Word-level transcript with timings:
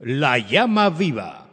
La 0.00 0.38
llama 0.38 0.90
viva. 0.90 1.48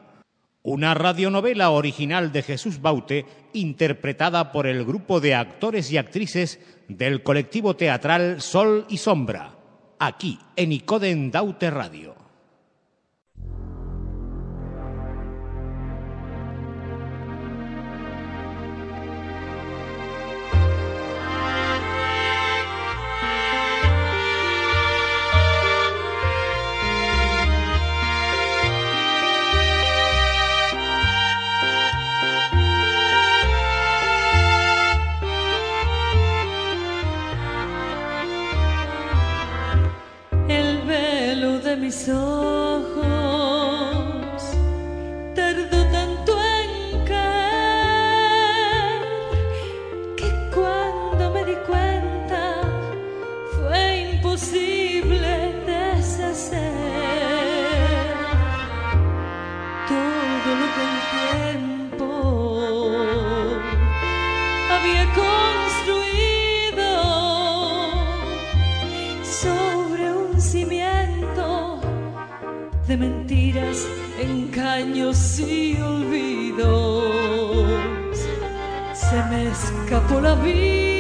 Una 0.62 0.94
radionovela 0.94 1.72
original 1.72 2.32
de 2.32 2.44
Jesús 2.44 2.80
Baute 2.80 3.26
interpretada 3.54 4.52
por 4.52 4.68
el 4.68 4.86
grupo 4.86 5.20
de 5.20 5.34
actores 5.34 5.92
y 5.92 5.98
actrices 5.98 6.60
del 6.88 7.24
colectivo 7.24 7.76
teatral 7.76 8.42
Sol 8.42 8.86
y 8.88 8.98
Sombra, 8.98 9.56
aquí 9.98 10.38
en 10.56 10.74
Icoden 10.74 11.32
Daute 11.32 11.72
Radio. 11.72 12.25
De 72.96 73.08
mentiras, 73.08 73.88
engaños 74.20 75.40
y 75.40 75.76
olvidos. 75.82 77.04
Se 78.94 79.24
me 79.30 79.50
escapó 79.50 80.22
la 80.22 80.36
vida 80.36 80.95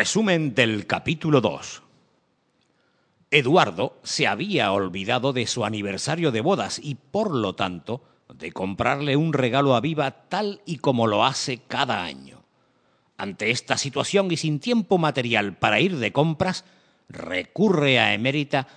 Resumen 0.00 0.54
del 0.54 0.86
capítulo 0.86 1.40
2. 1.40 1.82
Eduardo 3.32 3.98
se 4.04 4.28
había 4.28 4.70
olvidado 4.70 5.32
de 5.32 5.48
su 5.48 5.64
aniversario 5.64 6.30
de 6.30 6.40
bodas 6.40 6.80
y, 6.80 6.94
por 6.94 7.34
lo 7.34 7.56
tanto, 7.56 8.04
de 8.32 8.52
comprarle 8.52 9.16
un 9.16 9.32
regalo 9.32 9.74
a 9.74 9.80
Viva 9.80 10.28
tal 10.28 10.60
y 10.64 10.76
como 10.76 11.08
lo 11.08 11.24
hace 11.24 11.58
cada 11.66 12.04
año. 12.04 12.44
Ante 13.16 13.50
esta 13.50 13.76
situación 13.76 14.30
y 14.30 14.36
sin 14.36 14.60
tiempo 14.60 14.98
material 14.98 15.56
para 15.56 15.80
ir 15.80 15.96
de 15.96 16.12
compras, 16.12 16.64
recurre 17.08 17.98
a 17.98 18.14
Emérita, 18.14 18.68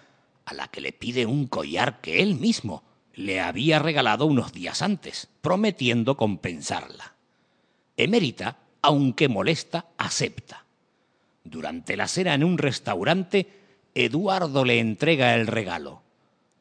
a 0.46 0.56
la 0.56 0.70
que 0.70 0.82
le 0.82 0.92
pide 0.92 1.28
un 1.28 1.46
collar 1.46 2.02
que 2.02 2.24
él 2.24 2.34
mismo 2.34 2.82
le 3.14 3.42
había 3.42 3.78
regalado 3.78 4.26
unos 4.26 4.54
días 4.54 4.82
antes, 4.82 5.30
prometiendo 5.42 6.18
compensarla. 6.18 7.14
Emérita, 7.96 8.58
aunque 8.82 9.30
molesta, 9.30 9.86
acepta. 10.00 10.66
Durante 11.44 11.98
la 11.98 12.08
cena 12.08 12.34
en 12.34 12.44
un 12.44 12.58
restaurante, 12.58 13.62
Eduardo 13.96 14.64
le 14.64 14.80
entrega 14.80 15.36
el 15.36 15.48
regalo. 15.48 16.02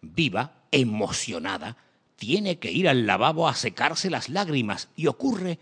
Viva, 0.01 0.53
emocionada, 0.73 1.77
tiene 2.17 2.59
que 2.59 2.73
ir 2.73 2.89
al 2.89 3.07
lavabo 3.07 3.49
a 3.49 3.55
secarse 3.55 4.11
las 4.11 4.29
lágrimas 4.29 4.89
y 4.97 5.07
ocurre 5.07 5.59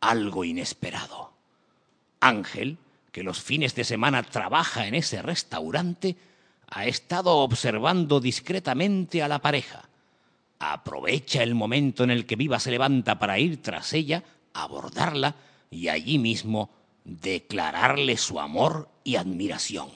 algo 0.00 0.44
inesperado. 0.44 1.32
Ángel, 2.20 2.78
que 3.10 3.22
los 3.22 3.42
fines 3.42 3.74
de 3.74 3.84
semana 3.84 4.22
trabaja 4.22 4.86
en 4.86 4.94
ese 4.94 5.22
restaurante, 5.22 6.16
ha 6.68 6.86
estado 6.86 7.38
observando 7.38 8.20
discretamente 8.20 9.22
a 9.22 9.28
la 9.28 9.40
pareja. 9.40 9.88
Aprovecha 10.58 11.42
el 11.42 11.54
momento 11.54 12.04
en 12.04 12.10
el 12.10 12.24
que 12.24 12.36
Viva 12.36 12.58
se 12.58 12.70
levanta 12.70 13.18
para 13.18 13.38
ir 13.38 13.60
tras 13.60 13.92
ella, 13.92 14.22
abordarla 14.54 15.34
y 15.70 15.88
allí 15.88 16.18
mismo 16.18 16.70
declararle 17.04 18.16
su 18.16 18.40
amor 18.40 18.88
y 19.04 19.16
admiración. 19.16 19.90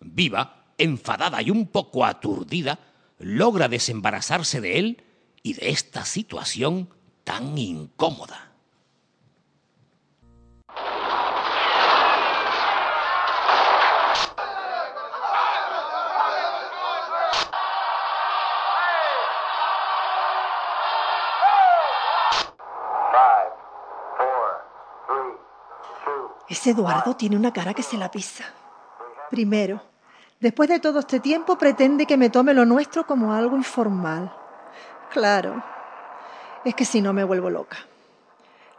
Viva, 0.00 0.64
enfadada 0.78 1.42
y 1.42 1.50
un 1.50 1.66
poco 1.66 2.04
aturdida, 2.04 2.78
logra 3.18 3.68
desembarazarse 3.68 4.60
de 4.60 4.78
él 4.78 5.02
y 5.42 5.54
de 5.54 5.70
esta 5.70 6.04
situación 6.04 6.88
tan 7.24 7.56
incómoda. 7.58 8.53
Eduardo 26.66 27.16
tiene 27.16 27.36
una 27.36 27.52
cara 27.52 27.74
que 27.74 27.82
se 27.82 27.96
la 27.96 28.10
pisa. 28.10 28.44
Primero, 29.30 29.82
después 30.40 30.68
de 30.68 30.80
todo 30.80 31.00
este 31.00 31.20
tiempo 31.20 31.56
pretende 31.58 32.06
que 32.06 32.16
me 32.16 32.30
tome 32.30 32.54
lo 32.54 32.64
nuestro 32.64 33.06
como 33.06 33.32
algo 33.32 33.56
informal. 33.56 34.32
Claro, 35.10 35.62
es 36.64 36.74
que 36.74 36.84
si 36.84 37.00
no 37.00 37.12
me 37.12 37.24
vuelvo 37.24 37.50
loca. 37.50 37.78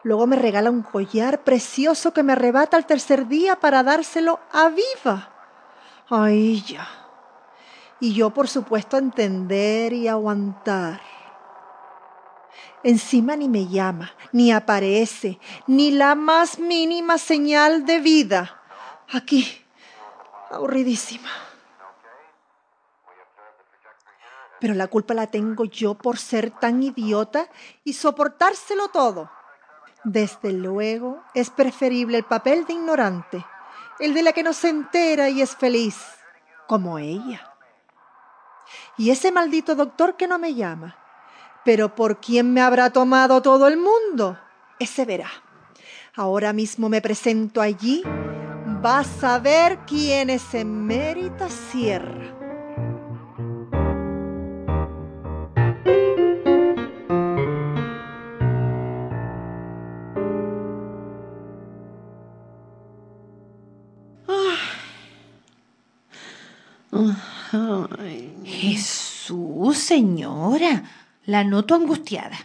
Luego 0.03 0.27
me 0.27 0.35
regala 0.35 0.69
un 0.69 0.83
collar 0.83 1.43
precioso 1.43 2.13
que 2.13 2.21
me 2.21 2.33
arrebata 2.33 2.77
al 2.77 2.85
tercer 2.85 3.27
día 3.27 3.55
para 3.55 3.81
dárselo 3.81 4.39
a 4.51 4.69
Viva. 4.69 5.29
Ay, 6.09 6.61
ya. 6.61 6.87
Y 7.99 8.13
yo, 8.13 8.29
por 8.29 8.47
supuesto, 8.47 8.97
entender 8.97 9.93
y 9.93 10.07
aguantar. 10.07 11.01
Encima 12.85 13.35
ni 13.35 13.49
me 13.49 13.67
llama, 13.67 14.13
ni 14.31 14.51
aparece, 14.51 15.39
ni 15.65 15.89
la 15.89 16.13
más 16.13 16.59
mínima 16.59 17.17
señal 17.17 17.85
de 17.85 17.99
vida. 17.99 18.61
Aquí, 19.11 19.65
aburridísima. 20.51 21.29
pero 24.65 24.73
la 24.73 24.87
culpa 24.87 25.13
la 25.13 25.27
tengo 25.27 25.65
yo 25.65 25.93
por 25.93 26.17
ser 26.17 26.49
tan 26.49 26.81
idiota 26.81 27.47
y 27.83 27.93
soportárselo 27.93 28.87
todo. 28.87 29.29
Desde 30.03 30.53
luego 30.53 31.21
es 31.35 31.51
preferible 31.51 32.17
el 32.17 32.23
papel 32.23 32.65
de 32.65 32.73
ignorante, 32.73 33.45
el 33.99 34.15
de 34.15 34.23
la 34.23 34.33
que 34.33 34.41
no 34.41 34.53
se 34.53 34.69
entera 34.69 35.29
y 35.29 35.43
es 35.43 35.55
feliz, 35.55 35.97
como 36.67 36.97
ella. 36.97 37.53
Y 38.97 39.11
ese 39.11 39.31
maldito 39.31 39.75
doctor 39.75 40.15
que 40.15 40.27
no 40.27 40.39
me 40.39 40.55
llama. 40.55 40.97
Pero 41.65 41.95
¿por 41.95 42.21
quién 42.21 42.53
me 42.53 42.61
habrá 42.61 42.91
tomado 42.91 43.41
todo 43.41 43.67
el 43.67 43.77
mundo? 43.77 44.39
Ese 44.79 45.03
verá. 45.03 45.29
Ahora 46.15 46.53
mismo 46.53 46.87
me 46.87 47.01
presento 47.01 47.59
allí. 47.59 48.03
Vas 48.81 49.23
a 49.23 49.39
ver 49.39 49.79
quién 49.87 50.29
es 50.29 50.53
Emérita 50.53 51.49
Sierra. 51.49 52.35
Jesús, 68.43 69.77
señora, 69.77 70.83
la 71.25 71.43
noto 71.43 71.75
angustiada. 71.75 72.37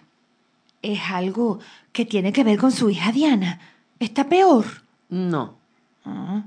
Es 0.83 1.01
algo 1.11 1.61
que 1.93 2.05
tiene 2.05 2.33
que 2.33 2.45
ver 2.45 2.59
con 2.59 2.73
su 2.73 2.91
hija 2.91 3.13
Diana. 3.13 3.61
¿Está 3.99 4.29
peor? 4.29 4.65
No. 5.09 5.57
Ah, 6.05 6.45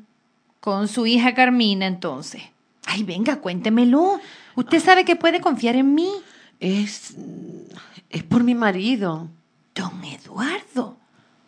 con 0.60 0.88
su 0.88 1.06
hija 1.06 1.36
Carmina, 1.36 1.86
entonces. 1.86 2.42
Ay, 2.86 3.04
venga, 3.04 3.38
cuéntemelo. 3.38 4.20
Usted 4.56 4.80
sabe 4.80 5.06
que 5.06 5.16
puede 5.16 5.42
confiar 5.42 5.76
en 5.76 5.94
mí. 5.94 6.10
Es. 6.60 7.16
es 8.10 8.24
por 8.24 8.44
mi 8.44 8.56
marido. 8.56 9.28
Don 9.76 10.04
Eduardo. 10.04 10.98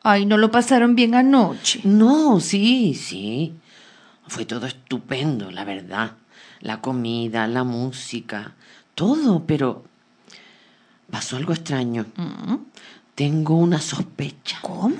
Ay, 0.03 0.25
¿no 0.25 0.37
lo 0.37 0.51
pasaron 0.51 0.95
bien 0.95 1.15
anoche? 1.15 1.81
No, 1.83 2.39
sí, 2.39 2.93
sí. 2.93 3.53
Fue 4.27 4.45
todo 4.45 4.67
estupendo, 4.67 5.51
la 5.51 5.63
verdad. 5.63 6.13
La 6.61 6.81
comida, 6.81 7.47
la 7.47 7.63
música, 7.63 8.53
todo, 8.95 9.45
pero 9.45 9.83
pasó 11.15 11.37
algo 11.37 11.53
extraño. 11.53 12.07
Mm, 12.17 12.55
Tengo 13.15 13.55
una 13.55 13.79
sospecha. 13.79 14.59
¿Cómo? 14.61 14.97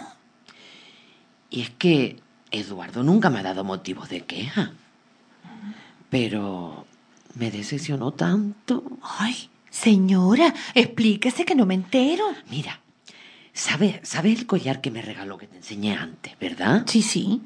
Y 1.50 1.60
es 1.60 1.72
que 1.72 2.22
Eduardo 2.52 3.04
nunca 3.04 3.30
me 3.30 3.40
ha 3.40 3.44
dado 3.44 3.66
motivos 3.66 4.08
de 4.08 4.22
queja. 4.22 4.72
Pero 6.10 6.86
me 7.34 7.52
decepcionó 7.52 8.14
tanto. 8.14 8.82
Ay, 9.20 9.50
señora, 9.70 10.54
explíquese 10.74 11.44
que 11.44 11.54
no 11.54 11.66
me 11.66 11.74
entero. 11.74 12.24
Mira, 12.50 12.80
¿sabes 13.52 14.00
sabe 14.08 14.32
el 14.32 14.46
collar 14.46 14.80
que 14.80 14.92
me 14.92 15.02
regaló 15.02 15.38
que 15.38 15.48
te 15.48 15.58
enseñé 15.58 15.98
antes, 15.98 16.40
verdad? 16.40 16.84
Sí, 16.88 17.02
sí. 17.02 17.42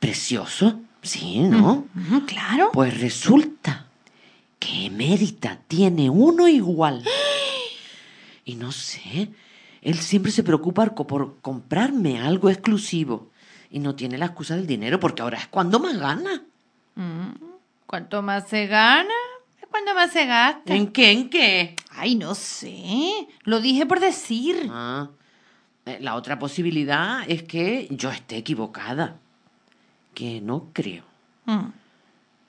Precioso, 0.00 0.80
sí, 1.02 1.40
¿no? 1.40 1.84
Mm, 1.92 2.20
claro. 2.20 2.70
Pues 2.72 2.98
resulta 2.98 3.84
que 4.58 4.86
Emérita 4.86 5.58
tiene 5.68 6.08
uno 6.08 6.48
igual. 6.48 7.04
Y 8.46 8.54
no 8.54 8.72
sé, 8.72 9.28
él 9.82 9.98
siempre 9.98 10.32
se 10.32 10.42
preocupa 10.42 10.86
por 10.86 11.40
comprarme 11.42 12.20
algo 12.20 12.48
exclusivo. 12.48 13.28
Y 13.70 13.80
no 13.80 13.94
tiene 13.96 14.16
la 14.16 14.26
excusa 14.26 14.56
del 14.56 14.66
dinero 14.66 14.98
porque 15.00 15.20
ahora 15.20 15.36
es 15.36 15.48
cuando 15.48 15.78
más 15.80 15.98
gana. 15.98 16.44
Cuanto 17.86 18.22
más 18.22 18.48
se 18.48 18.66
gana, 18.68 19.12
es 19.60 19.66
cuando 19.68 19.94
más 19.94 20.12
se 20.12 20.24
gasta. 20.26 20.74
¿En 20.74 20.92
qué? 20.92 21.10
¿En 21.10 21.28
qué? 21.28 21.76
Ay, 21.90 22.14
no 22.14 22.34
sé. 22.34 23.28
Lo 23.42 23.60
dije 23.60 23.84
por 23.84 24.00
decir. 24.00 24.68
Ah, 24.70 25.10
eh, 25.84 25.98
la 26.00 26.14
otra 26.14 26.38
posibilidad 26.38 27.22
es 27.28 27.42
que 27.42 27.88
yo 27.90 28.10
esté 28.10 28.36
equivocada. 28.36 29.18
Que 30.14 30.40
no 30.40 30.70
creo. 30.72 31.04
Mm, 31.44 31.66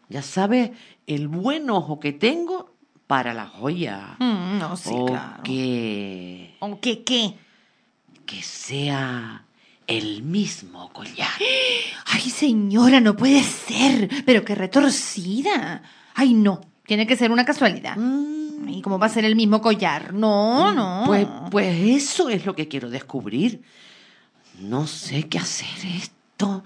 Ya 0.10 0.22
sabes, 0.22 0.72
el 1.08 1.28
buen 1.28 1.70
ojo 1.70 2.00
que 2.00 2.14
tengo 2.14 2.67
para 3.08 3.34
la 3.34 3.48
joya. 3.48 4.16
mm, 4.20 4.60
no, 4.60 4.76
sí, 4.78 4.90
o 4.94 5.06
claro. 5.06 5.44
que, 5.44 6.56
¿O 6.60 6.80
qué 6.80 7.04
qué? 7.04 7.34
que 8.26 8.44
sea 8.44 9.46
el 9.88 10.22
mismo 10.22 10.92
collar. 10.92 11.30
Ay, 12.08 12.30
señora, 12.30 13.00
no 13.00 13.16
puede 13.16 13.42
ser. 13.42 14.10
Pero 14.26 14.44
qué 14.44 14.54
retorcida. 14.54 15.82
Ay, 16.14 16.34
no. 16.34 16.60
Tiene 16.86 17.08
que 17.08 17.16
ser 17.16 17.32
una 17.32 17.46
casualidad. 17.46 17.96
Mm, 17.96 18.68
¿Y 18.70 18.82
cómo 18.82 19.00
va 19.00 19.06
a 19.06 19.10
ser 19.10 19.24
el 19.26 19.36
mismo 19.36 19.62
collar? 19.62 20.14
No, 20.14 20.74
no. 20.74 21.04
Pues, 21.06 21.26
pues 21.52 22.04
eso 22.04 22.30
es 22.30 22.46
lo 22.46 22.56
que 22.56 22.68
quiero 22.68 22.90
descubrir. 22.90 23.62
No 24.60 24.88
sé 24.88 25.28
qué 25.30 25.38
hacer. 25.38 25.68
Esto, 25.96 26.64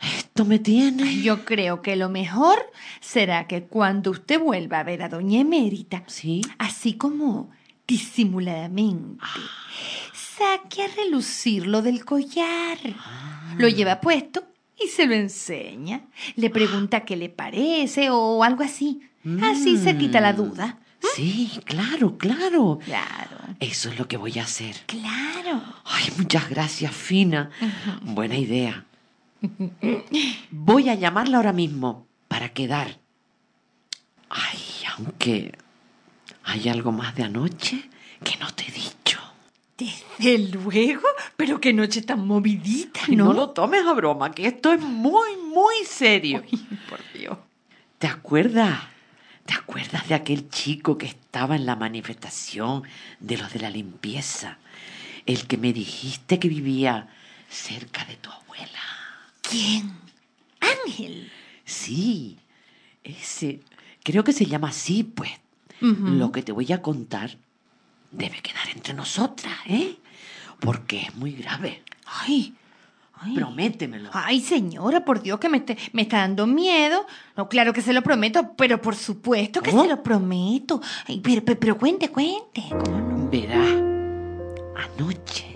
esto 0.00 0.44
me 0.44 0.58
tiene. 0.58 1.20
Yo 1.22 1.44
creo 1.44 1.82
que 1.82 1.96
lo 1.96 2.08
mejor 2.08 2.58
será 3.00 3.46
que 3.46 3.64
cuando 3.64 4.10
usted 4.10 4.38
vuelva 4.40 4.80
a 4.80 4.84
ver 4.84 5.02
a 5.02 5.08
doña 5.08 5.40
Emérita, 5.40 6.02
Sí. 6.06 6.42
así 6.58 6.94
como 6.94 7.50
disimuladamente, 7.86 9.22
saque 10.12 10.84
a 10.84 10.88
relucir 10.96 11.66
lo 11.66 11.82
del 11.82 12.04
collar. 12.04 12.78
Lo 13.58 13.68
lleva 13.68 14.00
puesto 14.00 14.44
y 14.82 14.88
se 14.88 15.06
lo 15.06 15.14
enseña. 15.14 16.02
Le 16.36 16.50
pregunta 16.50 17.00
qué 17.04 17.16
le 17.16 17.28
parece 17.28 18.10
o 18.10 18.42
algo 18.44 18.62
así. 18.62 19.00
Así 19.42 19.76
se 19.76 19.96
quita 19.98 20.20
la 20.20 20.32
duda. 20.32 20.78
Sí, 21.14 21.50
claro, 21.64 22.16
claro. 22.18 22.78
Claro, 22.84 23.36
Eso 23.58 23.88
es 23.90 23.98
lo 23.98 24.06
que 24.06 24.16
voy 24.16 24.38
a 24.38 24.44
hacer. 24.44 24.76
claro. 24.86 25.62
Ay, 25.84 26.10
muchas 26.18 26.48
gracias, 26.48 26.94
Fina. 26.94 27.50
Buena 28.02 28.36
idea. 28.36 28.84
Voy 30.50 30.88
a 30.88 30.94
llamarla 30.94 31.38
ahora 31.38 31.52
mismo 31.52 32.06
para 32.28 32.50
quedar. 32.50 32.98
Ay, 34.28 34.58
aunque 34.96 35.52
hay 36.44 36.68
algo 36.68 36.92
más 36.92 37.14
de 37.14 37.24
anoche 37.24 37.88
que 38.22 38.36
no 38.38 38.52
te 38.52 38.64
he 38.68 38.72
dicho. 38.72 39.20
Desde 39.76 40.38
luego, 40.38 41.08
pero 41.36 41.60
qué 41.60 41.72
noche 41.72 42.02
tan 42.02 42.26
movidita, 42.26 43.00
no 43.08 43.32
lo 43.32 43.50
tomes 43.50 43.86
a 43.86 43.94
broma, 43.94 44.30
que 44.32 44.46
esto 44.46 44.72
es 44.72 44.80
muy, 44.80 45.36
muy 45.36 45.74
serio. 45.86 46.42
Por 46.88 47.00
Dios. 47.14 47.38
¿Te 47.98 48.06
acuerdas? 48.06 48.78
¿Te 49.46 49.54
acuerdas 49.54 50.06
de 50.08 50.14
aquel 50.14 50.50
chico 50.50 50.98
que 50.98 51.06
estaba 51.06 51.56
en 51.56 51.66
la 51.66 51.76
manifestación 51.76 52.82
de 53.20 53.38
los 53.38 53.52
de 53.52 53.60
la 53.60 53.70
limpieza? 53.70 54.58
El 55.24 55.46
que 55.46 55.56
me 55.56 55.72
dijiste 55.72 56.38
que 56.38 56.48
vivía 56.48 57.08
cerca 57.48 58.04
de 58.04 58.16
tu 58.16 58.30
abuela. 58.30 58.99
¿Quién? 59.42 59.92
Ángel. 60.60 61.30
Sí, 61.64 62.38
ese. 63.04 63.60
Creo 64.02 64.24
que 64.24 64.32
se 64.32 64.46
llama 64.46 64.68
así, 64.68 65.02
pues. 65.04 65.30
Lo 65.82 66.30
que 66.30 66.42
te 66.42 66.52
voy 66.52 66.70
a 66.72 66.82
contar 66.82 67.38
debe 68.10 68.42
quedar 68.42 68.68
entre 68.74 68.92
nosotras, 68.92 69.54
¿eh? 69.66 69.96
Porque 70.60 71.00
es 71.02 71.14
muy 71.14 71.32
grave. 71.32 71.82
Ay, 72.04 72.54
ay. 73.14 73.34
Prométemelo. 73.34 74.10
Ay, 74.12 74.42
señora, 74.42 75.06
por 75.06 75.22
Dios 75.22 75.40
que 75.40 75.48
me, 75.48 75.56
esté- 75.64 75.78
me 75.94 76.02
está 76.02 76.18
dando 76.18 76.46
miedo. 76.46 77.06
No, 77.34 77.48
claro 77.48 77.72
que 77.72 77.80
se 77.80 77.94
lo 77.94 78.02
prometo, 78.02 78.52
pero 78.58 78.82
por 78.82 78.94
supuesto 78.94 79.62
que 79.62 79.70
se 79.70 79.88
lo 79.88 80.02
prometo. 80.02 80.82
Ay, 81.08 81.20
pero, 81.24 81.42
pero, 81.46 81.58
pero 81.58 81.78
cuente, 81.78 82.10
cuente. 82.10 82.62
¿Cómo 82.84 82.98
no? 83.00 83.30
Verá, 83.30 83.64
anoche, 84.84 85.54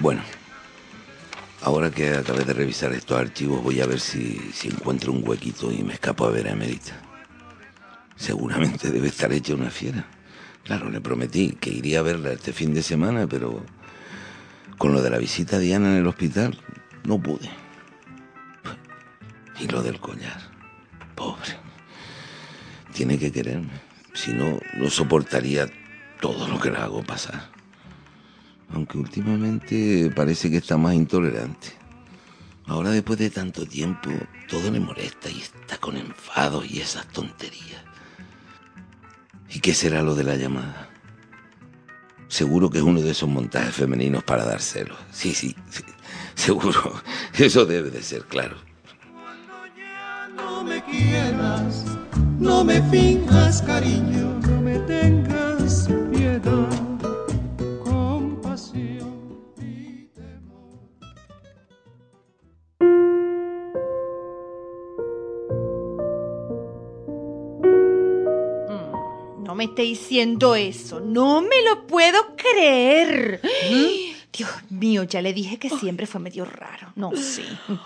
Bueno, 0.00 0.22
ahora 1.62 1.90
que 1.90 2.14
acabé 2.14 2.44
de 2.44 2.52
revisar 2.52 2.92
estos 2.92 3.18
archivos, 3.18 3.64
voy 3.64 3.80
a 3.80 3.86
ver 3.86 3.98
si, 3.98 4.38
si 4.52 4.68
encuentro 4.68 5.10
un 5.10 5.26
huequito 5.26 5.72
y 5.72 5.82
me 5.82 5.94
escapo 5.94 6.24
a 6.24 6.30
ver 6.30 6.46
a 6.46 6.52
Emerita. 6.52 7.02
Seguramente 8.14 8.90
debe 8.92 9.08
estar 9.08 9.32
hecha 9.32 9.54
una 9.54 9.70
fiera. 9.70 10.06
Claro, 10.62 10.88
le 10.88 11.00
prometí 11.00 11.50
que 11.52 11.70
iría 11.70 11.98
a 11.98 12.02
verla 12.02 12.30
este 12.30 12.52
fin 12.52 12.74
de 12.74 12.84
semana, 12.84 13.26
pero 13.26 13.64
con 14.76 14.92
lo 14.92 15.02
de 15.02 15.10
la 15.10 15.18
visita 15.18 15.56
a 15.56 15.58
Diana 15.58 15.88
en 15.88 15.96
el 15.96 16.06
hospital, 16.06 16.56
no 17.02 17.20
pude. 17.20 17.50
Y 19.58 19.66
lo 19.66 19.82
del 19.82 19.98
collar. 19.98 20.40
Pobre. 21.16 21.58
Tiene 22.92 23.18
que 23.18 23.32
quererme. 23.32 23.72
Si 24.14 24.32
no, 24.32 24.60
no 24.76 24.90
soportaría 24.90 25.66
todo 26.20 26.46
lo 26.46 26.60
que 26.60 26.70
le 26.70 26.76
hago 26.76 27.02
pasar. 27.02 27.57
Aunque 28.78 28.96
últimamente 28.96 30.08
parece 30.14 30.48
que 30.52 30.58
está 30.58 30.76
más 30.76 30.94
intolerante. 30.94 31.70
Ahora 32.64 32.90
después 32.90 33.18
de 33.18 33.28
tanto 33.28 33.66
tiempo, 33.66 34.08
todo 34.48 34.70
le 34.70 34.78
molesta 34.78 35.28
y 35.28 35.40
está 35.40 35.78
con 35.78 35.96
enfados 35.96 36.64
y 36.70 36.80
esas 36.80 37.04
tonterías. 37.08 37.82
¿Y 39.50 39.58
qué 39.58 39.74
será 39.74 40.00
lo 40.02 40.14
de 40.14 40.22
la 40.22 40.36
llamada? 40.36 40.90
Seguro 42.28 42.70
que 42.70 42.78
es 42.78 42.84
uno 42.84 43.00
de 43.00 43.10
esos 43.10 43.28
montajes 43.28 43.74
femeninos 43.74 44.22
para 44.22 44.44
dar 44.44 44.60
celos. 44.60 44.96
Sí, 45.10 45.34
sí, 45.34 45.56
sí, 45.70 45.82
seguro. 46.36 47.02
Eso 47.36 47.66
debe 47.66 47.90
de 47.90 48.00
ser 48.00 48.26
claro. 48.26 48.58
No 50.36 50.62
me 50.62 50.84
quieras, 50.84 51.84
no 52.38 52.62
me 52.62 52.80
finjas 52.82 53.60
cariño, 53.60 54.38
no 54.46 54.62
me 54.62 54.78
tengas 54.78 55.17
me 69.58 69.64
esté 69.64 69.82
diciendo 69.82 70.54
eso. 70.54 71.00
No 71.00 71.42
me 71.42 71.62
lo 71.68 71.86
puedo 71.86 72.36
creer. 72.36 73.40
Dios 74.32 74.50
mío, 74.70 75.02
ya 75.02 75.20
le 75.20 75.32
dije 75.32 75.58
que 75.58 75.68
siempre 75.68 76.06
fue 76.06 76.20
medio 76.20 76.44
raro. 76.44 76.92
No 76.94 77.10
sé, 77.16 77.42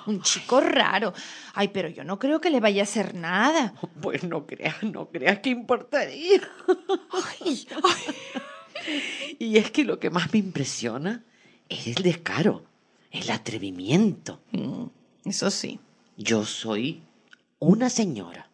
un 0.07 0.21
chico 0.21 0.61
raro. 0.61 1.15
Ay, 1.55 1.69
pero 1.69 1.89
yo 1.89 2.05
no 2.05 2.19
creo 2.19 2.43
que 2.43 2.51
le 2.51 2.61
vaya 2.61 2.83
a 2.83 2.85
hacer 2.85 3.15
nada. 3.15 3.73
Pues 4.03 4.23
no 4.23 4.47
creas, 4.47 4.83
no 4.83 5.09
creas 5.09 5.39
que 5.39 5.49
importaría. 5.49 6.43
Ay, 7.41 7.67
Y 9.39 9.57
es 9.57 9.71
que 9.71 9.85
lo 9.85 9.99
que 9.99 10.11
más 10.11 10.31
me 10.33 10.41
impresiona 10.41 11.25
es 11.71 11.87
el 11.87 12.03
descaro, 12.03 12.65
el 13.11 13.31
atrevimiento. 13.31 14.41
Mm, 14.51 14.85
Eso 15.25 15.51
sí. 15.51 15.81
Yo 16.19 16.45
soy 16.45 17.03
una 17.61 17.89
señora, 17.89 18.51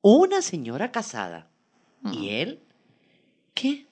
una 0.00 0.40
señora 0.40 0.90
casada. 0.92 1.50
¿Y 2.12 2.30
él? 2.30 2.60
¿Qué? 3.54 3.86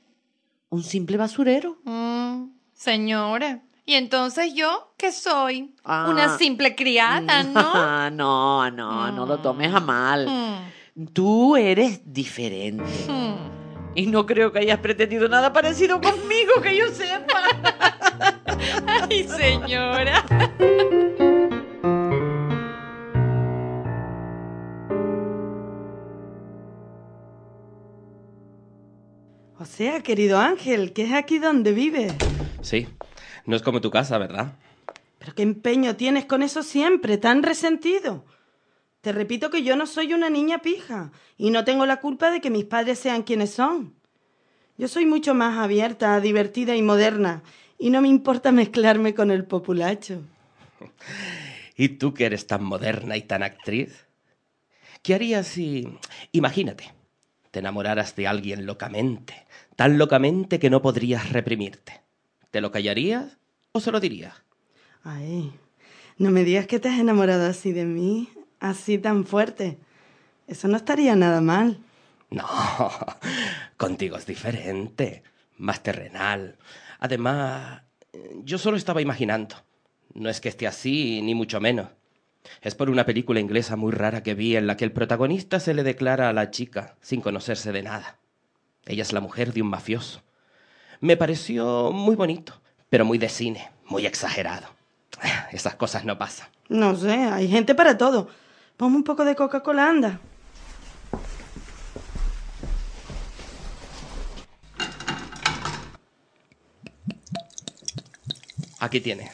¿Un 0.71 0.83
simple 0.83 1.17
basurero? 1.17 1.79
Mm, 1.85 2.49
señora. 2.73 3.63
¿Y 3.87 3.95
entonces 3.95 4.55
yo 4.55 4.95
qué 4.97 5.13
soy? 5.13 5.75
Ah. 5.85 6.07
Una 6.09 6.37
simple 6.39 6.75
criada, 6.75 7.43
¿no? 7.45 8.11
no, 8.11 8.71
no, 8.71 9.13
no 9.13 9.27
lo 9.27 9.39
tomes 9.39 9.73
a 9.75 9.81
mal. 9.81 10.27
Mm, 10.29 11.07
Tú 11.13 11.57
eres 11.57 12.01
diferente. 12.13 12.85
mm. 13.09 13.55
Y 13.97 14.07
no 14.07 14.27
creo 14.27 14.51
que 14.53 14.59
hayas 14.59 14.79
pretendido 14.81 15.29
nada 15.29 15.53
parecido 15.53 16.01
conmigo, 16.01 16.55
que 16.63 16.77
yo 16.77 16.87
sepa. 16.89 17.43
Ay, 19.09 19.23
señora. 19.29 20.25
O 29.65 29.67
sea, 29.67 30.03
querido 30.03 30.39
Ángel, 30.41 30.93
que 30.93 31.05
es 31.05 31.13
aquí 31.15 31.39
donde 31.39 31.73
vives. 31.73 32.13
Sí, 32.61 32.87
no 33.47 33.57
es 33.57 33.63
como 33.63 33.81
tu 33.81 33.91
casa, 33.91 34.19
¿verdad? 34.19 34.59
Pero 35.19 35.35
qué 35.35 35.41
empeño 35.41 35.97
tienes 35.97 36.27
con 36.27 36.43
eso 36.43 36.63
siempre, 36.63 37.17
tan 37.17 37.43
resentido. 37.43 38.27
Te 39.01 39.11
repito 39.13 39.49
que 39.49 39.63
yo 39.63 39.75
no 39.75 39.87
soy 39.87 40.13
una 40.13 40.29
niña 40.29 40.59
pija 40.59 41.13
y 41.39 41.49
no 41.49 41.65
tengo 41.65 41.87
la 41.87 42.03
culpa 42.03 42.31
de 42.31 42.43
que 42.43 42.51
mis 42.51 42.67
padres 42.67 42.99
sean 42.99 43.23
quienes 43.23 43.55
son. 43.55 43.95
Yo 44.77 44.87
soy 44.87 45.07
mucho 45.07 45.33
más 45.33 45.57
abierta, 45.57 46.21
divertida 46.21 46.77
y 46.77 46.83
moderna 46.83 47.43
y 47.79 47.89
no 47.89 48.03
me 48.03 48.09
importa 48.09 48.53
mezclarme 48.53 49.15
con 49.15 49.31
el 49.31 49.47
populacho. 49.47 50.21
¿Y 51.75 51.89
tú 51.89 52.13
que 52.13 52.27
eres 52.27 52.47
tan 52.47 52.63
moderna 52.63 53.17
y 53.17 53.23
tan 53.23 53.43
actriz? 53.43 54.05
¿Qué 55.01 55.15
harías 55.15 55.47
si, 55.47 55.89
imagínate, 56.33 56.93
te 57.55 57.61
enamoraras 57.61 58.17
de 58.17 58.27
alguien 58.27 58.67
locamente, 58.67 59.47
tan 59.77 59.97
locamente 59.97 60.59
que 60.59 60.71
no 60.71 60.83
podrías 60.83 61.31
reprimirte? 61.31 62.01
¿Te 62.51 62.61
lo 62.61 62.73
callarías 62.73 63.39
o 63.71 63.79
se 63.79 63.93
lo 63.93 64.01
dirías? 64.01 64.35
Ay, 65.05 65.53
no 66.19 66.33
me 66.33 66.43
digas 66.43 66.67
que 66.67 66.81
te 66.81 66.89
has 66.89 66.99
enamorado 66.99 67.47
así 67.47 67.71
de 67.71 67.85
mí, 67.85 68.29
así 68.59 68.99
tan 68.99 69.25
fuerte. 69.25 69.79
Eso 70.49 70.67
no 70.67 70.77
estaría 70.77 71.15
nada 71.15 71.41
mal. 71.41 71.79
No, 72.29 72.45
contigo 73.77 74.17
es 74.17 74.27
diferente, 74.27 75.23
más 75.57 75.81
terrenal. 75.81 76.57
Además, 76.99 77.83
yo 78.43 78.59
solo 78.59 78.77
estaba 78.77 79.01
imaginando. 79.01 79.55
No 80.13 80.29
es 80.29 80.41
que 80.41 80.49
esté 80.49 80.67
así, 80.67 81.23
ni 81.23 81.37
mucho 81.37 81.61
menos. 81.61 81.87
Es 82.61 82.75
por 82.75 82.91
una 82.91 83.07
película 83.07 83.41
inglesa 83.41 83.77
muy 83.77 83.93
rara 83.93 84.23
que 84.23 84.35
vi 84.35 84.57
en 84.57 84.67
la 84.67 84.77
que 84.77 84.85
el 84.85 84.93
protagonista 84.93 85.61
se 85.61 85.75
le 85.75 85.83
declara 85.83 86.29
a 86.29 86.33
la 86.33 86.51
chica 86.51 86.97
sin 87.01 87.21
conocerse 87.21 87.73
de 87.73 87.83
nada. 87.83 88.19
Ella 88.87 89.03
es 89.03 89.13
la 89.13 89.21
mujer 89.21 89.53
de 89.53 89.63
un 89.63 89.69
mafioso. 89.69 90.23
Me 91.01 91.17
pareció 91.17 91.91
muy 91.93 92.17
bonito, 92.17 92.61
pero 92.89 93.05
muy 93.05 93.19
de 93.19 93.29
cine, 93.29 93.71
muy 93.87 94.07
exagerado. 94.07 94.67
Esas 95.53 95.75
cosas 95.75 96.05
no 96.05 96.19
pasan. 96.19 96.49
No 96.69 96.97
sé, 96.97 97.13
hay 97.13 97.49
gente 97.49 97.75
para 97.75 97.99
todo. 97.99 98.29
Ponme 98.77 98.97
un 98.97 99.05
poco 99.05 99.25
de 99.25 99.37
Coca-Cola, 99.37 99.89
anda. 99.89 100.21
Aquí 108.81 109.01
tiene. 109.01 109.31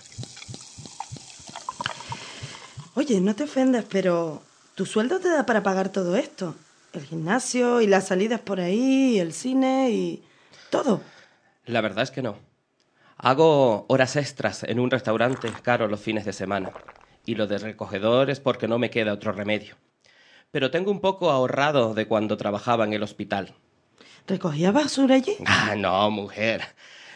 Oye, 3.00 3.18
no 3.18 3.34
te 3.34 3.44
ofendas, 3.44 3.86
pero 3.88 4.42
tu 4.74 4.84
sueldo 4.84 5.20
te 5.20 5.30
da 5.30 5.46
para 5.46 5.62
pagar 5.62 5.88
todo 5.88 6.16
esto. 6.16 6.54
El 6.92 7.02
gimnasio 7.02 7.80
y 7.80 7.86
las 7.86 8.08
salidas 8.08 8.40
por 8.40 8.60
ahí, 8.60 9.18
el 9.18 9.32
cine 9.32 9.88
y 9.90 10.22
todo. 10.68 11.00
La 11.64 11.80
verdad 11.80 12.02
es 12.02 12.10
que 12.10 12.20
no. 12.20 12.36
Hago 13.16 13.86
horas 13.88 14.16
extras 14.16 14.64
en 14.64 14.78
un 14.78 14.90
restaurante 14.90 15.50
caro 15.62 15.88
los 15.88 15.98
fines 15.98 16.26
de 16.26 16.34
semana. 16.34 16.72
Y 17.24 17.36
lo 17.36 17.46
de 17.46 17.56
recogedor 17.56 18.28
es 18.28 18.38
porque 18.38 18.68
no 18.68 18.78
me 18.78 18.90
queda 18.90 19.14
otro 19.14 19.32
remedio. 19.32 19.76
Pero 20.50 20.70
tengo 20.70 20.90
un 20.90 21.00
poco 21.00 21.30
ahorrado 21.30 21.94
de 21.94 22.06
cuando 22.06 22.36
trabajaba 22.36 22.84
en 22.84 22.92
el 22.92 23.02
hospital. 23.02 23.54
¿Recogía 24.26 24.72
basura 24.72 25.14
allí? 25.14 25.36
Ah, 25.46 25.74
no, 25.74 26.10
mujer. 26.10 26.60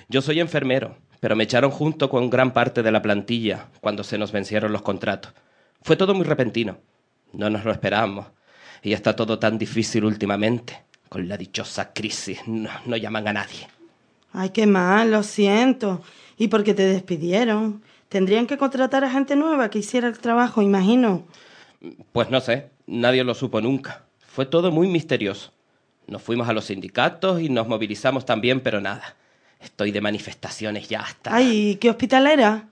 Yo 0.09 0.23
soy 0.23 0.41
enfermero, 0.41 0.97
pero 1.21 1.37
me 1.37 1.45
echaron 1.45 1.71
junto 1.71 2.09
con 2.09 2.31
gran 2.31 2.55
parte 2.55 2.83
de 2.83 2.91
la 2.91 3.03
plantilla 3.03 3.67
cuando 3.83 4.03
se 4.03 4.17
nos 4.17 4.33
vencieron 4.33 4.73
los 4.73 4.81
contratos. 4.81 5.35
Fue 5.85 5.97
todo 5.97 6.14
muy 6.14 6.25
repentino. 6.25 6.79
No 7.35 7.50
nos 7.50 7.62
lo 7.67 7.71
esperábamos. 7.71 8.29
Y 8.83 8.95
está 8.95 9.14
todo 9.14 9.38
tan 9.38 9.59
difícil 9.59 10.07
últimamente. 10.07 10.83
Con 11.11 11.29
la 11.29 11.37
dichosa 11.37 11.93
crisis 11.93 12.41
no, 12.47 12.71
no 12.87 12.97
llaman 12.97 13.29
a 13.29 13.35
nadie. 13.35 13.69
Ay, 14.33 14.49
qué 14.49 14.67
mal, 14.67 15.11
lo 15.11 15.23
siento. 15.23 16.03
¿Y 16.38 16.49
por 16.49 16.64
qué 16.64 16.73
te 16.73 16.87
despidieron? 16.87 17.83
Tendrían 18.09 18.47
que 18.47 18.57
contratar 18.57 19.05
a 19.05 19.11
gente 19.11 19.37
nueva 19.37 19.69
que 19.69 19.81
hiciera 19.81 20.09
el 20.09 20.19
trabajo, 20.19 20.62
imagino. 20.62 21.26
Pues 22.12 22.31
no 22.31 22.41
sé, 22.41 22.71
nadie 22.87 23.23
lo 23.23 23.35
supo 23.35 23.61
nunca. 23.61 24.05
Fue 24.26 24.47
todo 24.47 24.73
muy 24.73 24.88
misterioso. 24.88 25.53
Nos 26.07 26.23
fuimos 26.23 26.49
a 26.49 26.55
los 26.55 26.64
sindicatos 26.64 27.43
y 27.43 27.50
nos 27.50 27.69
movilizamos 27.69 28.25
también, 28.25 28.61
pero 28.61 28.81
nada. 28.81 29.17
Estoy 29.61 29.91
de 29.91 30.00
manifestaciones 30.00 30.88
ya 30.88 31.00
hasta... 31.00 31.35
Ay, 31.35 31.76
¿qué 31.79 31.91
hospital 31.91 32.26
era? 32.26 32.69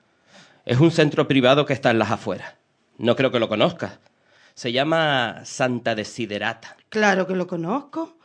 Es 0.65 0.81
un 0.81 0.91
centro 0.91 1.29
privado 1.29 1.67
que 1.67 1.75
está 1.75 1.91
en 1.91 1.99
las 1.99 2.11
afueras. 2.11 2.62
No 2.99 3.17
creo 3.17 3.31
que 3.31 3.39
lo 3.41 3.49
conozcas. 3.49 3.99
Se 4.55 4.73
llama 4.73 5.41
Santa 5.45 5.95
Desiderata. 5.95 6.77
Claro 6.89 7.27
que 7.27 7.35
lo 7.35 7.47
conozco. 7.47 8.17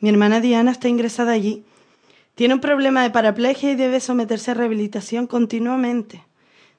Mi 0.00 0.08
hermana 0.08 0.40
Diana 0.40 0.72
está 0.72 0.88
ingresada 0.88 1.32
allí. 1.32 1.64
Tiene 2.34 2.54
un 2.54 2.60
problema 2.60 3.02
de 3.02 3.10
paraplegia 3.10 3.70
y 3.70 3.76
debe 3.76 4.00
someterse 4.00 4.50
a 4.50 4.54
rehabilitación 4.54 5.26
continuamente. 5.26 6.22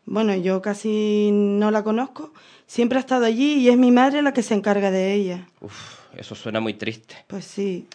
Bueno, 0.05 0.35
yo 0.35 0.61
casi 0.61 1.31
no 1.33 1.71
la 1.71 1.83
conozco. 1.83 2.31
Siempre 2.67 2.97
ha 2.97 3.01
estado 3.01 3.25
allí 3.25 3.55
y 3.55 3.69
es 3.69 3.77
mi 3.77 3.91
madre 3.91 4.21
la 4.21 4.33
que 4.33 4.43
se 4.43 4.53
encarga 4.53 4.91
de 4.91 5.13
ella. 5.13 5.47
Uf, 5.61 5.99
eso 6.15 6.35
suena 6.35 6.59
muy 6.59 6.75
triste. 6.75 7.15
Pues 7.27 7.45
sí. 7.45 7.87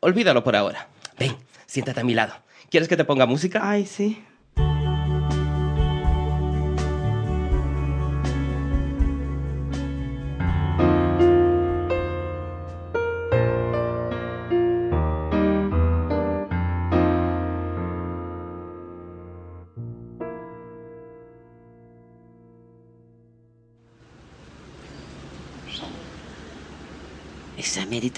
Olvídalo 0.00 0.44
por 0.44 0.54
ahora. 0.54 0.88
Ven, 1.18 1.34
siéntate 1.66 2.00
a 2.00 2.04
mi 2.04 2.14
lado. 2.14 2.34
¿Quieres 2.70 2.88
que 2.88 2.96
te 2.96 3.04
ponga 3.04 3.26
música? 3.26 3.60
Ay, 3.68 3.84
sí. 3.86 4.22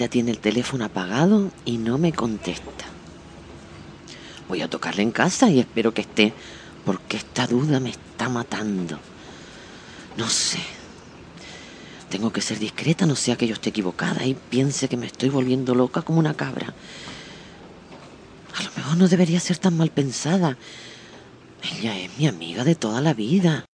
Mérita 0.01 0.13
tiene 0.13 0.31
el 0.31 0.39
teléfono 0.39 0.85
apagado 0.85 1.51
y 1.63 1.77
no 1.77 1.99
me 1.99 2.11
contesta. 2.11 2.85
Voy 4.47 4.63
a 4.63 4.67
tocarle 4.67 5.03
en 5.03 5.11
casa 5.11 5.47
y 5.51 5.59
espero 5.59 5.93
que 5.93 6.01
esté, 6.01 6.33
porque 6.83 7.17
esta 7.17 7.45
duda 7.45 7.79
me 7.79 7.91
está 7.91 8.27
matando. 8.27 8.97
No 10.17 10.27
sé. 10.27 10.57
Tengo 12.09 12.33
que 12.33 12.41
ser 12.41 12.57
discreta, 12.57 13.05
no 13.05 13.15
sea 13.15 13.35
que 13.35 13.45
yo 13.45 13.53
esté 13.53 13.69
equivocada 13.69 14.25
y 14.25 14.33
piense 14.33 14.89
que 14.89 14.97
me 14.97 15.05
estoy 15.05 15.29
volviendo 15.29 15.75
loca 15.75 16.01
como 16.01 16.17
una 16.17 16.33
cabra. 16.33 16.73
A 18.57 18.63
lo 18.63 18.71
mejor 18.75 18.97
no 18.97 19.07
debería 19.07 19.39
ser 19.39 19.59
tan 19.59 19.77
mal 19.77 19.91
pensada. 19.91 20.57
Ella 21.77 21.95
es 21.99 22.17
mi 22.17 22.25
amiga 22.25 22.63
de 22.63 22.73
toda 22.73 23.01
la 23.01 23.13
vida. 23.13 23.65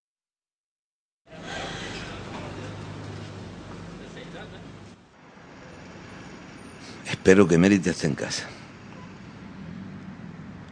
Espero 7.18 7.48
que 7.48 7.58
Mérita 7.58 7.90
esté 7.90 8.08
en 8.08 8.16
casa. 8.16 8.48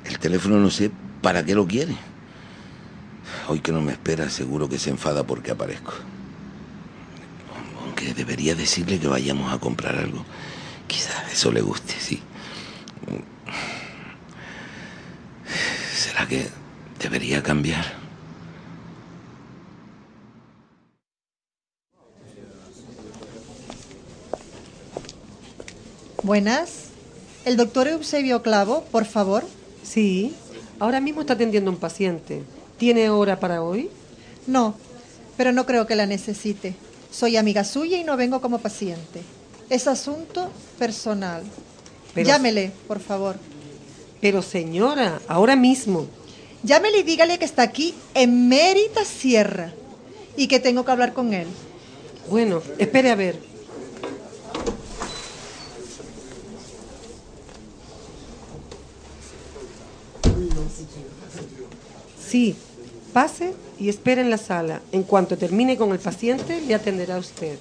El 0.06 0.20
teléfono 0.20 0.58
no 0.58 0.70
sé 0.70 0.90
para 1.22 1.44
qué 1.44 1.54
lo 1.54 1.68
quiere. 1.68 1.96
Hoy 3.50 3.60
que 3.60 3.72
no 3.72 3.82
me 3.82 3.92
espera, 3.92 4.30
seguro 4.30 4.70
que 4.70 4.80
se 4.80 4.90
enfada 4.90 5.26
porque 5.26 5.52
aparezco. 5.52 5.94
Aunque 7.84 8.14
debería 8.14 8.56
decirle 8.56 9.00
que 9.00 9.08
vayamos 9.08 9.52
a 9.52 9.60
comprar 9.60 9.98
algo. 9.98 10.24
Quizás 10.88 11.32
eso 11.32 11.52
le 11.52 11.62
guste, 11.62 11.94
sí. 12.00 12.22
¿Será 15.94 16.28
que 16.28 16.50
debería 17.00 17.44
cambiar? 17.44 18.05
Buenas. 26.26 26.86
El 27.46 27.56
doctor 27.56 27.88
Eusebio 27.88 28.42
Clavo, 28.42 28.84
por 28.92 29.06
favor. 29.06 29.44
Sí, 29.84 30.34
ahora 30.80 31.00
mismo 31.00 31.22
está 31.22 31.34
atendiendo 31.34 31.70
a 31.70 31.74
un 31.76 31.80
paciente. 31.80 32.42
¿Tiene 32.80 33.12
hora 33.12 33.40
para 33.40 33.62
hoy? 33.62 33.92
No, 34.48 34.74
pero 35.38 35.52
no 35.52 35.68
creo 35.68 35.86
que 35.86 35.96
la 35.96 36.08
necesite. 36.08 36.74
Soy 37.12 37.38
amiga 37.38 37.64
suya 37.64 38.00
y 38.00 38.04
no 38.04 38.18
vengo 38.18 38.42
como 38.42 38.58
paciente. 38.58 39.22
Es 39.70 39.86
asunto 39.88 40.50
personal. 40.80 41.44
Pero- 42.16 42.28
Llámele, 42.28 42.72
por 42.88 43.00
favor. 43.02 43.36
Pero 44.20 44.42
señora, 44.42 45.22
ahora 45.28 45.56
mismo. 45.56 46.08
Llámele 46.64 47.02
y 47.02 47.04
dígale 47.04 47.38
que 47.38 47.46
está 47.46 47.62
aquí 47.62 47.94
en 48.16 48.50
Mérita 48.50 49.06
Sierra 49.06 49.74
y 50.36 50.48
que 50.48 50.60
tengo 50.60 50.84
que 50.86 50.92
hablar 50.92 51.14
con 51.14 51.36
él. 51.36 51.46
Bueno, 52.32 52.64
espere 52.80 53.12
a 53.12 53.16
ver. 53.16 53.38
Sí, 62.36 62.54
pase 63.14 63.54
y 63.80 63.88
espere 63.88 64.20
en 64.20 64.30
la 64.30 64.38
sala. 64.38 64.82
En 64.92 65.04
cuanto 65.04 65.38
termine 65.38 65.78
con 65.78 65.94
el 65.94 66.00
paciente, 66.00 66.60
le 66.60 66.76
atenderá 66.76 67.18
usted. 67.18 67.58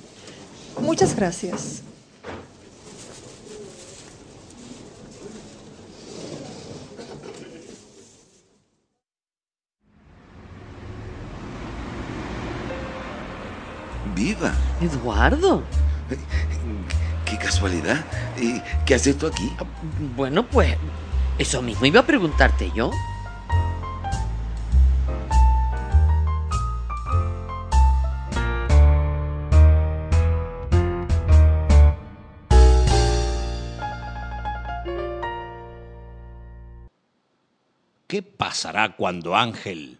Muchas 0.80 1.14
gracias. 1.14 1.82
¡Viva! 14.16 14.56
Eduardo. 14.80 15.62
¡Qué 17.24 17.38
casualidad! 17.38 18.04
¿Y 18.40 18.60
qué 18.84 18.96
haces 18.96 19.16
tú 19.16 19.28
aquí? 19.28 19.52
Bueno, 20.16 20.44
pues 20.48 20.76
eso 21.38 21.62
mismo 21.62 21.86
iba 21.86 22.00
a 22.00 22.06
preguntarte 22.06 22.72
yo. 22.74 22.90
¿Qué 38.14 38.22
pasará 38.22 38.94
cuando 38.94 39.34
Ángel 39.34 39.98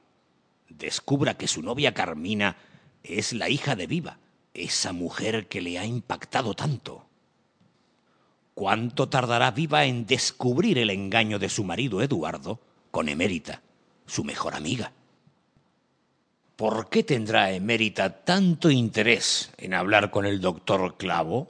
descubra 0.68 1.35
que 1.35 1.48
su 1.48 1.62
novia 1.62 1.94
Carmina 1.94 2.57
es 3.03 3.33
la 3.33 3.48
hija 3.48 3.74
de 3.74 3.88
Viva, 3.88 4.18
esa 4.55 4.92
mujer 4.92 5.48
que 5.48 5.61
le 5.61 5.81
ha 5.81 5.85
impactado 5.85 6.55
tanto? 6.55 7.07
¿Cuánto 8.55 9.09
tardará 9.09 9.50
Viva 9.50 9.87
en 9.87 10.07
descubrir 10.07 10.79
el 10.79 10.90
engaño 10.90 11.40
de 11.40 11.48
su 11.48 11.64
marido 11.64 12.03
Eduardo 12.03 12.61
con 12.92 13.09
Emérita, 13.09 13.62
su 14.07 14.22
mejor 14.22 14.55
amiga? 14.55 14.92
¿Por 16.55 16.88
qué 16.90 17.03
tendrá 17.03 17.50
Emérita 17.50 18.22
tanto 18.22 18.70
interés 18.70 19.50
en 19.59 19.74
hablar 19.74 20.12
con 20.12 20.24
el 20.24 20.40
doctor 20.40 20.96
Clavo? 20.98 21.48